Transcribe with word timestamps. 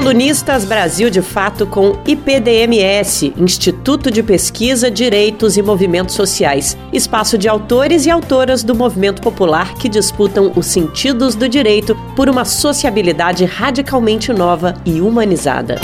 Colunistas 0.00 0.64
Brasil 0.64 1.10
de 1.10 1.20
Fato 1.20 1.66
com 1.66 1.92
IPDMS, 2.06 3.34
Instituto 3.36 4.10
de 4.10 4.22
Pesquisa, 4.22 4.90
Direitos 4.90 5.58
e 5.58 5.62
Movimentos 5.62 6.14
Sociais, 6.14 6.74
espaço 6.90 7.36
de 7.36 7.46
autores 7.46 8.06
e 8.06 8.10
autoras 8.10 8.64
do 8.64 8.74
movimento 8.74 9.20
popular 9.20 9.74
que 9.74 9.90
disputam 9.90 10.52
os 10.56 10.64
sentidos 10.64 11.34
do 11.34 11.46
direito 11.46 11.94
por 12.16 12.30
uma 12.30 12.46
sociabilidade 12.46 13.44
radicalmente 13.44 14.32
nova 14.32 14.74
e 14.86 15.02
humanizada. 15.02 15.78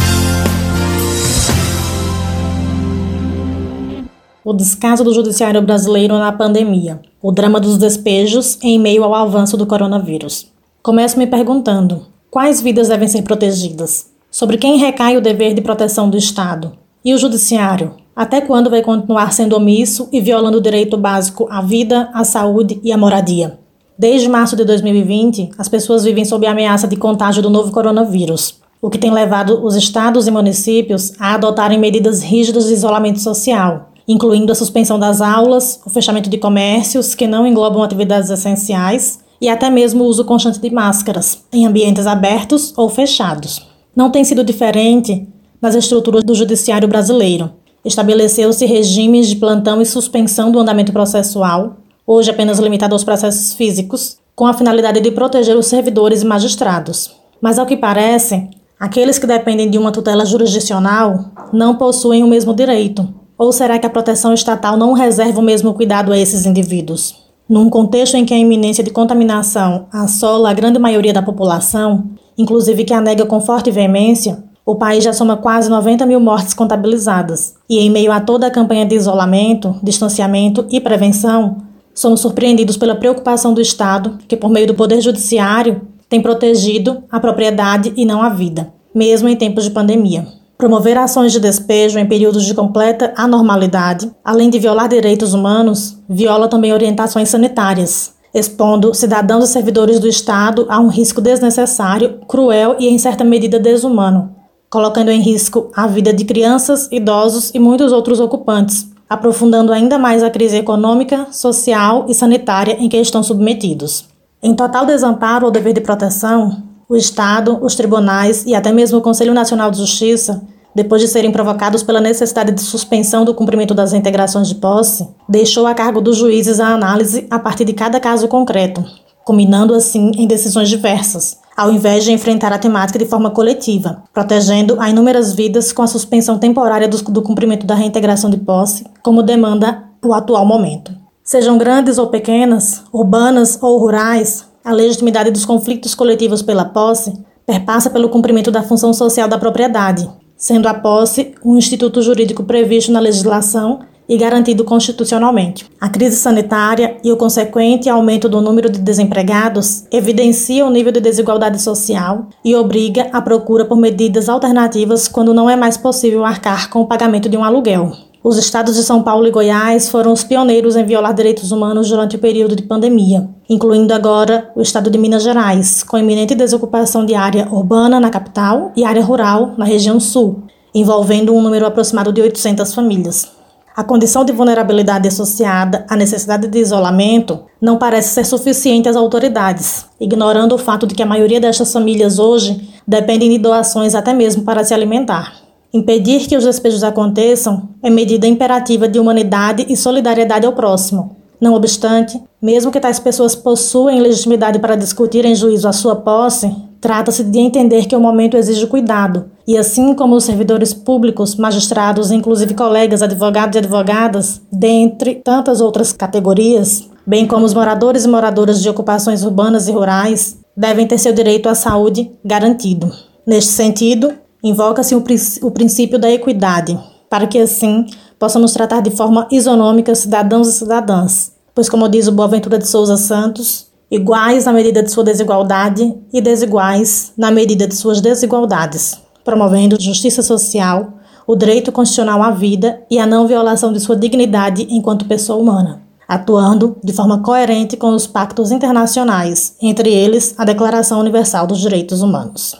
O 4.43 4.55
descaso 4.55 5.05
do 5.05 5.13
judiciário 5.13 5.61
brasileiro 5.61 6.19
na 6.19 6.33
pandemia. 6.33 7.03
O 7.21 7.31
drama 7.31 7.61
dos 7.61 7.77
despejos 7.77 8.59
em 8.63 8.79
meio 8.79 9.05
ao 9.05 9.15
avanço 9.15 9.59
do 9.59 9.67
coronavírus. 9.67 10.51
Começo 10.83 11.19
me 11.19 11.27
perguntando: 11.27 12.16
Quais 12.31 12.61
vidas 12.61 12.89
devem 12.89 13.09
ser 13.09 13.23
protegidas? 13.23 14.11
Sobre 14.31 14.59
quem 14.59 14.79
recai 14.79 15.17
o 15.17 15.21
dever 15.21 15.55
de 15.55 15.63
proteção 15.63 16.11
do 16.11 16.17
Estado? 16.17 16.73
E 17.05 17.15
o 17.15 17.19
Judiciário? 17.19 17.95
Até 18.15 18.41
quando 18.41 18.69
vai 18.69 18.83
continuar 18.83 19.33
sendo 19.33 19.57
omisso 19.57 20.09
e 20.13 20.21
violando 20.21 20.59
o 20.59 20.61
direito 20.61 20.97
básico 20.97 21.47
à 21.51 21.63
vida, 21.63 22.11
à 22.13 22.25
saúde 22.25 22.81
e 22.83 22.93
à 22.93 22.99
moradia? 22.99 23.59
Desde 23.99 24.29
março 24.29 24.57
de 24.57 24.65
2020, 24.65 25.51
as 25.57 25.69
pessoas 25.69 26.05
vivem 26.05 26.25
sob 26.25 26.47
a 26.47 26.51
ameaça 26.51 26.87
de 26.89 26.97
contágio 26.97 27.43
do 27.43 27.49
novo 27.49 27.71
coronavírus, 27.71 28.61
o 28.83 28.91
que 28.91 28.99
tem 28.99 29.11
levado 29.11 29.65
os 29.65 29.75
estados 29.75 30.27
e 30.27 30.31
municípios 30.31 31.13
a 31.19 31.35
adotarem 31.35 31.79
medidas 31.79 32.23
rígidas 32.23 32.67
de 32.67 32.75
isolamento 32.75 33.21
social, 33.21 33.91
incluindo 34.07 34.53
a 34.53 34.55
suspensão 34.55 34.99
das 34.99 35.21
aulas, 35.21 35.81
o 35.87 35.91
fechamento 35.91 36.29
de 36.29 36.37
comércios 36.37 37.15
que 37.15 37.27
não 37.27 37.47
englobam 37.47 37.83
atividades 37.83 38.29
essenciais 38.29 39.21
e 39.41 39.49
até 39.49 39.69
mesmo 39.71 40.05
o 40.05 40.07
uso 40.07 40.25
constante 40.25 40.61
de 40.61 40.71
máscaras, 40.71 41.45
em 41.53 41.67
ambientes 41.67 42.07
abertos 42.07 42.73
ou 42.77 42.89
fechados. 42.89 43.67
Não 43.95 44.11
tem 44.11 44.25
sido 44.25 44.45
diferente 44.45 45.27
nas 45.61 45.75
estruturas 45.75 46.23
do 46.23 46.35
judiciário 46.35 46.89
brasileiro. 46.89 47.51
Estabeleceu-se 47.85 48.67
regimes 48.67 49.29
de 49.29 49.37
plantão 49.37 49.81
e 49.81 49.87
suspensão 49.87 50.51
do 50.51 50.59
andamento 50.59 50.93
processual, 50.93 51.77
hoje 52.07 52.31
apenas 52.31 52.59
limitado 52.59 52.95
aos 52.95 53.05
processos 53.05 53.55
físicos, 53.55 54.19
com 54.35 54.47
a 54.47 54.53
finalidade 54.53 55.01
de 55.01 55.11
proteger 55.11 55.57
os 55.57 55.67
servidores 55.67 56.23
e 56.23 56.27
magistrados. 56.27 57.17
Mas, 57.41 57.59
ao 57.59 57.67
que 57.67 57.77
parece, 57.77 58.49
aqueles 58.79 59.19
que 59.19 59.27
dependem 59.27 59.71
de 59.71 59.79
uma 59.79 59.93
tutela 59.93 60.27
jurisdicional 60.27 61.31
não 61.53 61.77
possuem 61.77 62.23
o 62.23 62.29
mesmo 62.29 62.55
direito. 62.55 63.09
Ou 63.39 63.53
será 63.53 63.79
que 63.79 63.87
a 63.87 63.91
proteção 63.91 64.33
estatal 64.33 64.77
não 64.77 64.93
reserva 64.93 65.41
o 65.41 65.45
mesmo 65.45 65.75
cuidado 65.75 66.13
a 66.13 66.19
esses 66.19 66.45
indivíduos? 66.45 67.26
Num 67.49 67.71
contexto 67.71 68.17
em 68.17 68.25
que 68.25 68.35
a 68.35 68.39
iminência 68.39 68.83
de 68.83 68.91
contaminação 68.91 69.87
assola 69.93 70.51
a 70.51 70.55
grande 70.55 70.81
maioria 70.81 71.13
da 71.13 71.23
população, 71.23 72.11
inclusive 72.37 72.85
que 72.85 72.93
a 72.93 73.01
nega 73.01 73.25
com 73.25 73.41
forte 73.41 73.71
veemência, 73.71 74.43
o 74.65 74.75
país 74.75 75.05
já 75.05 75.13
soma 75.13 75.37
quase 75.37 75.71
90 75.71 76.05
mil 76.07 76.19
mortes 76.19 76.53
contabilizadas. 76.53 77.55
E 77.71 77.79
em 77.79 77.89
meio 77.89 78.11
a 78.11 78.21
toda 78.21 78.49
a 78.49 78.51
campanha 78.51 78.85
de 78.85 78.97
isolamento, 78.97 79.77
distanciamento 79.81 80.67
e 80.71 80.81
prevenção, 80.81 81.59
somos 81.95 82.21
surpreendidos 82.21 82.77
pela 82.77 82.97
preocupação 82.97 83.55
do 83.55 83.61
Estado, 83.61 84.19
que, 84.27 84.37
por 84.37 84.51
meio 84.51 84.67
do 84.67 84.75
Poder 84.75 85.01
Judiciário, 85.01 85.83
tem 86.09 86.21
protegido 86.21 87.05
a 87.09 87.21
propriedade 87.21 87.93
e 87.97 88.05
não 88.05 88.23
a 88.23 88.29
vida, 88.29 88.73
mesmo 88.93 89.29
em 89.29 89.37
tempos 89.37 89.63
de 89.63 89.71
pandemia. 89.71 90.27
Promover 90.59 90.97
ações 90.97 91.33
de 91.33 91.41
despejo 91.41 91.99
em 91.99 92.07
períodos 92.07 92.47
de 92.47 92.55
completa 92.55 93.13
anormalidade, 93.15 94.11
além 94.25 94.49
de 94.49 94.59
violar 94.59 94.89
direitos 94.89 95.35
humanos, 95.35 95.99
viola 96.09 96.49
também 96.49 96.73
orientações 96.73 97.29
sanitárias, 97.29 98.15
expondo 98.33 98.95
cidadãos 98.95 99.45
e 99.45 99.53
servidores 99.53 100.01
do 100.01 100.09
Estado 100.09 100.65
a 100.71 100.81
um 100.81 100.89
risco 100.89 101.21
desnecessário, 101.21 102.21
cruel 102.27 102.77
e, 102.79 102.89
em 102.89 102.97
certa 102.97 103.23
medida, 103.23 103.59
desumano, 103.59 104.35
colocando 104.71 105.11
em 105.11 105.21
risco 105.21 105.71
a 105.77 105.87
vida 105.87 106.11
de 106.11 106.25
crianças, 106.25 106.89
idosos 106.91 107.51
e 107.55 107.59
muitos 107.59 107.93
outros 107.93 108.19
ocupantes, 108.19 108.89
aprofundando 109.11 109.73
ainda 109.73 109.99
mais 109.99 110.23
a 110.23 110.31
crise 110.31 110.57
econômica, 110.57 111.27
social 111.33 112.07
e 112.09 112.15
sanitária 112.15 112.79
em 112.81 112.89
que 112.89 112.97
estão 112.97 113.23
submetidos. 113.23 114.09
Em 114.43 114.55
total 114.55 114.87
desamparo 114.87 115.45
ao 115.45 115.51
dever 115.51 115.75
de 115.75 115.83
proteção, 115.83 116.63
o 116.89 116.97
Estado, 116.97 117.59
os 117.63 117.75
tribunais 117.75 118.45
e 118.47 118.55
até 118.55 118.73
mesmo 118.73 118.99
o 118.99 119.03
Conselho 119.03 119.35
Nacional 119.35 119.71
de 119.71 119.79
Justiça, 119.79 120.43
depois 120.75 121.01
de 121.01 121.09
serem 121.09 121.33
provocados 121.33 121.83
pela 121.83 122.01
necessidade 122.01 122.53
de 122.53 122.61
suspensão 122.61 123.25
do 123.25 123.35
cumprimento 123.35 123.73
das 123.73 123.93
integrações 123.93 124.47
de 124.47 124.57
posse, 124.57 125.09
deixou 125.29 125.67
a 125.67 125.75
cargo 125.75 126.01
dos 126.01 126.19
juízes 126.19 126.61
a 126.61 126.69
análise 126.69 127.27
a 127.31 127.39
partir 127.39 127.65
de 127.65 127.73
cada 127.73 127.99
caso 127.99 128.29
concreto, 128.29 128.85
combinando 129.25 129.75
assim 129.75 130.13
em 130.17 130.27
decisões 130.27 130.69
diversas, 130.69 131.39
ao 131.57 131.73
invés 131.73 132.05
de 132.05 132.13
enfrentar 132.13 132.53
a 132.53 132.59
temática 132.59 132.99
de 132.99 133.07
forma 133.07 133.31
coletiva, 133.31 134.03
protegendo 134.13 134.79
a 134.79 134.91
inúmeras 134.91 135.33
vidas 135.33 135.73
com 135.73 135.81
a 135.81 135.87
suspensão 135.87 136.39
temporária 136.39 136.87
do, 136.87 136.99
do 137.05 137.23
cumprimento 137.23 137.67
da 137.67 137.75
reintegração 137.75 138.29
de 138.29 138.37
posse, 138.37 138.85
como 139.03 139.23
demanda 139.23 139.83
o 140.05 140.13
atual 140.13 140.45
momento. 140.45 140.93
Sejam 141.25 141.57
grandes 141.59 141.97
ou 141.99 142.09
pequenas, 142.09 142.85
urbanas 142.93 143.59
ou 143.61 143.79
rurais, 143.79 144.45
a 144.67 144.73
legitimidade 144.73 145.31
dos 145.31 145.45
conflitos 145.45 145.95
coletivos 145.95 146.43
pela 146.43 146.65
posse 146.65 147.13
perpassa 147.47 147.89
pelo 147.89 148.09
cumprimento 148.09 148.51
da 148.51 148.65
função 148.65 148.93
social 148.93 149.29
da 149.29 149.39
propriedade, 149.39 150.11
sendo 150.37 150.67
a 150.67 150.75
posse 150.75 151.37
um 151.45 151.57
instituto 151.57 152.03
jurídico 152.03 152.43
previsto 152.43 152.91
na 152.91 152.99
legislação 152.99 153.79
e 154.09 154.17
garantido 154.17 154.65
constitucionalmente. 154.65 155.67
A 155.81 155.89
crise 155.89 156.17
sanitária 156.17 156.97
e 157.05 157.13
o 157.13 157.17
consequente 157.17 157.89
aumento 157.89 158.29
do 158.29 158.41
número 158.41 158.69
de 158.69 158.81
desempregados 158.81 159.85
evidencia 159.93 160.67
o 160.67 160.71
nível 160.71 160.91
de 160.91 161.01
desigualdade 161.01 161.63
social 161.63 162.27
e 162.45 162.57
obriga 162.57 163.09
a 163.13 163.23
procura 163.23 163.65
por 163.65 163.77
medidas 163.77 164.29
alternativas 164.29 165.07
quando 165.07 165.33
não 165.33 165.49
é 165.49 165.55
mais 165.55 165.77
possível 165.77 166.25
arcar 166.25 166.71
com 166.71 166.81
o 166.81 166.87
pagamento 166.87 167.29
de 167.29 167.37
um 167.37 167.45
aluguel. 167.45 167.93
Os 168.29 168.37
estados 168.37 168.75
de 168.75 168.83
São 168.83 169.05
Paulo 169.05 169.29
e 169.29 169.31
Goiás 169.31 169.89
foram 169.89 170.13
os 170.13 170.25
pioneiros 170.25 170.75
em 170.75 170.85
violar 170.85 171.15
direitos 171.15 171.53
humanos 171.53 171.89
durante 171.89 172.17
o 172.17 172.19
período 172.19 172.57
de 172.57 172.65
pandemia, 172.65 173.29
incluindo 173.49 173.95
agora 173.95 174.51
o 174.57 174.61
estado 174.61 174.91
de 174.91 174.99
Minas 174.99 175.23
Gerais, 175.23 175.85
com 175.85 175.97
iminente 175.97 176.35
desocupação 176.35 177.07
de 177.07 177.15
área 177.15 177.47
urbana 177.49 178.01
na 178.01 178.11
capital 178.11 178.73
e 178.77 178.85
área 178.85 179.01
rural 179.01 179.55
na 179.57 179.65
região 179.65 180.01
sul, 180.01 180.43
envolvendo 180.75 181.33
um 181.33 181.41
número 181.41 181.67
aproximado 181.67 182.13
de 182.13 182.21
800 182.21 182.75
famílias. 182.75 183.31
A 183.77 183.85
condição 183.85 184.25
de 184.25 184.33
vulnerabilidade 184.33 185.07
associada 185.07 185.87
à 185.89 185.95
necessidade 185.95 186.49
de 186.49 186.59
isolamento 186.59 187.43
não 187.63 187.79
parece 187.79 188.13
ser 188.13 188.27
suficiente 188.27 188.89
às 188.89 188.97
autoridades, 188.97 189.87
ignorando 190.01 190.53
o 190.53 190.59
fato 190.59 190.85
de 190.85 190.97
que 190.97 191.03
a 191.05 191.07
maioria 191.07 191.41
destas 191.41 191.73
famílias 191.73 192.19
hoje 192.19 192.71
dependem 192.85 193.31
de 193.31 193.39
doações 193.39 193.95
até 193.95 194.13
mesmo 194.13 194.43
para 194.43 194.65
se 194.65 194.75
alimentar. 194.75 195.46
Impedir 195.77 196.27
que 196.27 196.35
os 196.35 196.45
despejos 196.45 196.83
aconteçam 196.83 197.69
é 197.83 197.91
medida 197.91 198.27
imperativa 198.27 198.89
de 198.89 198.99
humanidade 198.99 199.67
e 199.69 199.77
solidariedade 199.77 200.47
ao 200.47 200.55
próximo. 200.55 201.15
Não 201.39 201.53
obstante, 201.53 202.19
mesmo 202.41 202.73
que 202.73 202.81
tais 202.81 202.99
pessoas 202.99 203.35
possuem 203.35 204.01
legitimidade 204.01 204.59
para 204.59 204.75
discutir 204.75 205.27
em 205.27 205.35
juízo 205.35 205.69
a 205.69 205.75
sua 205.75 205.95
posse, 205.95 206.51
trata-se 206.81 207.23
de 207.23 207.39
entender 207.39 207.85
que 207.85 207.95
o 207.95 208.01
momento 208.01 208.39
exige 208.39 208.67
cuidado, 208.67 209.27
e 209.47 209.59
assim 209.59 209.93
como 209.93 210.17
os 210.17 210.25
servidores 210.25 210.73
públicos, 210.73 211.37
magistrados, 211.37 212.11
inclusive 212.11 212.55
colegas, 212.55 213.03
advogados 213.03 213.57
e 213.57 213.59
advogadas, 213.59 214.41
dentre 214.51 215.17
tantas 215.17 215.61
outras 215.61 215.93
categorias, 215.93 216.89
bem 217.07 217.27
como 217.27 217.45
os 217.45 217.53
moradores 217.53 218.07
e 218.07 218.09
moradoras 218.09 218.63
de 218.63 218.71
ocupações 218.71 219.23
urbanas 219.23 219.69
e 219.69 219.73
rurais, 219.73 220.39
devem 220.57 220.87
ter 220.87 220.97
seu 220.97 221.13
direito 221.13 221.51
à 221.51 221.55
saúde 221.55 222.11
garantido. 222.25 222.91
Neste 223.27 223.51
sentido, 223.51 224.15
Invoca-se 224.47 224.95
o, 224.95 225.03
o 225.43 225.51
princípio 225.51 225.99
da 225.99 226.09
equidade, 226.09 226.79
para 227.11 227.27
que 227.27 227.37
assim 227.37 227.85
possamos 228.17 228.53
tratar 228.53 228.81
de 228.81 228.91
forma 228.91 229.27
isonômica 229.29 229.93
cidadãos 229.93 230.47
e 230.47 230.53
cidadãs, 230.53 231.33
pois, 231.53 231.69
como 231.69 231.89
diz 231.89 232.07
o 232.07 232.13
Boaventura 232.13 232.57
de 232.57 232.69
Souza 232.69 232.97
Santos, 232.97 233.67
iguais 233.91 234.45
na 234.45 234.53
medida 234.53 234.85
de 234.85 234.91
sua 234.93 235.03
desigualdade 235.03 235.93
e 236.13 236.21
desiguais 236.21 237.13
na 237.19 237.33
medida 237.33 237.67
de 237.67 237.75
suas 237.75 238.01
desigualdades, 238.01 239.01
promovendo 239.25 239.83
justiça 239.83 240.23
social, 240.23 240.93
o 241.27 241.35
direito 241.35 241.73
constitucional 241.73 242.23
à 242.23 242.31
vida 242.31 242.83
e 242.89 243.01
a 243.01 243.07
não 243.07 243.27
violação 243.27 243.73
de 243.73 243.81
sua 243.81 243.97
dignidade 243.97 244.65
enquanto 244.71 245.07
pessoa 245.07 245.41
humana, 245.41 245.83
atuando 246.07 246.77
de 246.85 246.93
forma 246.93 247.21
coerente 247.21 247.77
com 247.77 247.89
os 247.89 248.07
pactos 248.07 248.53
internacionais, 248.53 249.57
entre 249.61 249.93
eles 249.93 250.37
a 250.39 250.45
Declaração 250.45 251.01
Universal 251.01 251.49
dos 251.49 251.59
Direitos 251.59 252.01
Humanos. 252.01 252.55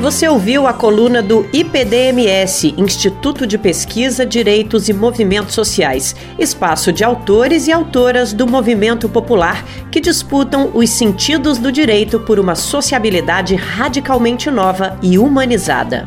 Você 0.00 0.28
ouviu 0.28 0.68
a 0.68 0.72
coluna 0.72 1.20
do 1.20 1.44
IPDMS, 1.52 2.72
Instituto 2.78 3.44
de 3.44 3.58
Pesquisa, 3.58 4.24
Direitos 4.24 4.88
e 4.88 4.92
Movimentos 4.92 5.56
Sociais, 5.56 6.14
espaço 6.38 6.92
de 6.92 7.02
autores 7.02 7.66
e 7.66 7.72
autoras 7.72 8.32
do 8.32 8.46
movimento 8.46 9.08
popular 9.08 9.64
que 9.90 10.00
disputam 10.00 10.70
os 10.72 10.88
sentidos 10.90 11.58
do 11.58 11.72
direito 11.72 12.20
por 12.20 12.38
uma 12.38 12.54
sociabilidade 12.54 13.56
radicalmente 13.56 14.48
nova 14.52 14.96
e 15.02 15.18
humanizada. 15.18 16.06